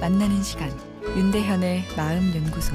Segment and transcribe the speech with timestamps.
[0.00, 0.68] 만나는 시간
[1.16, 2.74] 윤대현의 마음 연구소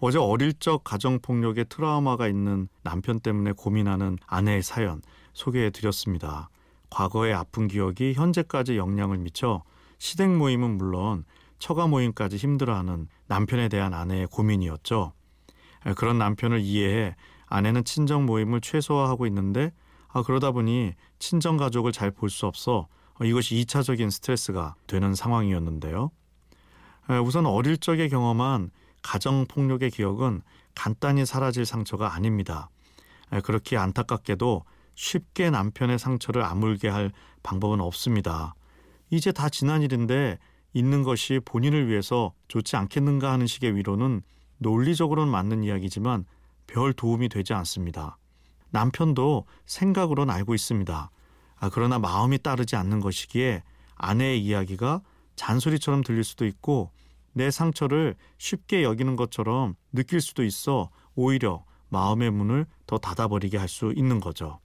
[0.00, 5.00] 어제 어릴 적 가정 폭력의 트라우마가 있는 남편 때문에 고민하는 아내의 사연
[5.32, 6.50] 소개해 드렸습니다.
[6.90, 9.62] 과거의 아픈 기억이 현재까지 영향을 미쳐
[9.98, 11.24] 시댁 모임은 물론
[11.60, 15.12] 처가 모임까지 힘들어하는 남편에 대한 아내의 고민이었죠.
[15.96, 17.14] 그런 남편을 이해해
[17.46, 19.72] 아내는 친정 모임을 최소화하고 있는데
[20.08, 22.88] 아, 그러다 보니 친정 가족을 잘 볼 수 없어
[23.22, 26.10] 이것이 2차적인 스트레스가 되는 상황이었는데요.
[27.24, 28.70] 우선 어릴 적에 경험한
[29.02, 30.42] 가정 폭력의 기억은
[30.74, 32.70] 간단히 사라질 상처가 아닙니다.
[33.44, 34.64] 그렇게 안타깝게도
[34.94, 38.54] 쉽게 남편의 상처를 아물게 할 방법은 없습니다.
[39.10, 40.38] 이제 다 지난 일인데
[40.72, 44.22] 있는 것이 본인을 위해서 좋지 않겠는가 하는 식의 위로는
[44.58, 46.24] 논리적으로는 맞는 이야기지만
[46.66, 48.16] 별 도움이 되지 않습니다.
[48.70, 51.10] 남편도 생각으로는 알고 있습니다.
[51.64, 53.62] 아, 그러나 마음이 따르지 않는 것이기에
[53.94, 55.00] 아내의 이야기가
[55.34, 56.90] 잔소리처럼 들릴 수도 있고
[57.32, 63.94] 내 상처를 쉽게 여기는 것처럼 느낄 수도 있어 오히려 마음의 문을 더 닫아버리게 할 수
[63.96, 64.60] 있는 거죠.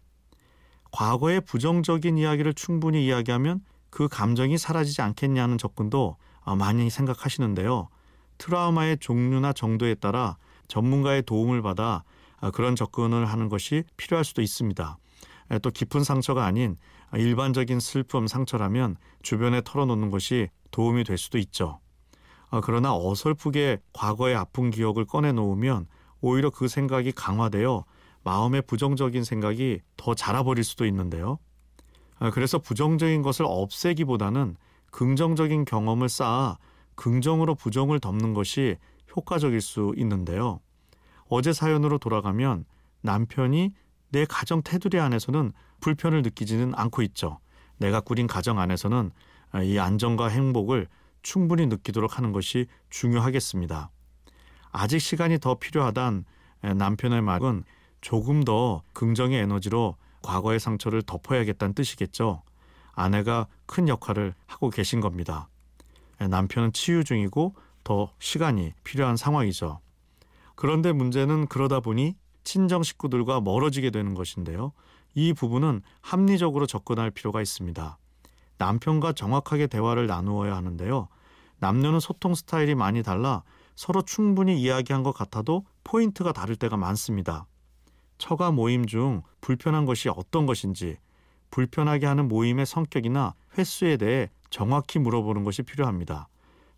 [0.91, 7.88] 과거의 부정적인 이야기를 충분히 이야기하면 그 감정이 사라지지 않겠냐는 접근도 어, 많이 생각하시는데요.
[8.39, 10.36] 트라우마의 종류나 정도에 따라
[10.67, 12.03] 전문가의 도움을 받아
[12.41, 14.97] 어, 그런 접근을 하는 것이 필요할 수도 있습니다.
[15.58, 16.78] 또 깊은 상처가 아닌
[17.14, 21.80] 일반적인 슬픔, 상처라면 주변에 털어놓는 것이 도움이 될 수도 있죠.
[22.52, 25.88] 아, 그러나 어설프게 과거의 아픈 기억을 꺼내 놓으면
[26.22, 27.86] 오히려 그 생각이 강화되어
[28.23, 31.39] 마음의 부정적인 생각이 더 자라버릴 수도 있는데요.
[32.19, 34.56] 아, 그래서 부정적인 것을 없애기보다는
[34.91, 36.58] 긍정적인 경험을 쌓아
[36.95, 38.75] 긍정으로 부정을 덮는 것이
[39.16, 40.59] 효과적일 수 있는데요.
[41.30, 42.66] 어제 사연으로 돌아가면
[43.02, 43.73] 남편이
[44.09, 47.39] 내 가정 테두리 안에서는 불편을 느끼지는 않고 있죠.
[47.78, 49.11] 내가 꾸린 가정 안에서는
[49.63, 50.88] 이 안정과 행복을
[51.22, 53.89] 충분히 느끼도록 하는 것이 중요하겠습니다.
[54.72, 56.25] 아직 시간이 더 필요하단
[56.61, 57.63] 남편의 말은
[58.01, 62.44] 조금 더 긍정의 에너지로 과거의 상처를 덮어야겠다는 뜻이겠죠.
[62.94, 65.47] 아내가 큰 역할을 하고 계신 겁니다.
[66.17, 69.79] 남편은 치유 중이고 더 시간이 필요한 상황이죠.
[70.55, 74.72] 그런데 문제는 그러다 보니 친정 식구들과 멀어지게 되는 것인데요.
[75.16, 77.97] 이 부분은 합리적으로 접근할 필요가 있습니다.
[78.57, 81.07] 남편과 정확하게 대화를 나누어야 하는데요.
[81.59, 83.44] 남녀는 소통 스타일이 많이 달라
[83.75, 87.47] 서로 충분히 이야기한 것 같아도 포인트가 다를 때가 많습니다.
[88.17, 90.97] 처가 모임 중 불편한 것이 어떤 것인지,
[91.51, 96.28] 불편하게 하는 모임의 성격이나 횟수에 대해 정확히 물어보는 것이 필요합니다.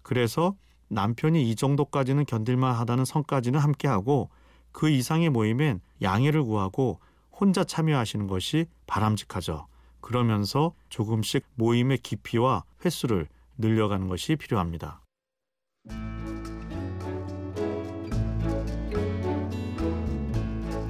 [0.04, 0.56] 그래서
[0.90, 4.30] 남편이 이 정도까지는 견딜만 하다는 선까지는 함께하고
[4.72, 7.00] 그 이상의 모임엔 양해를 구하고
[7.32, 9.68] 혼자 참여하시는 것이 바람직하죠.
[10.00, 13.28] 그러면서 조금씩 모임의 깊이와 횟수를
[13.58, 15.02] 늘려가는 것이 필요합니다.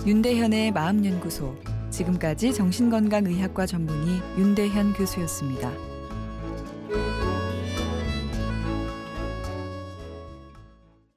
[0.05, 1.55] 윤대현의 마음연구소
[1.91, 5.90] 지금까지 정신건강의학과 전문의 윤대현 교수였습니다.